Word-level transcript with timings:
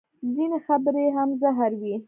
ځینې 0.33 0.57
خبرې 0.67 1.05
هم 1.17 1.29
زهر 1.41 1.71
وي 1.81 1.95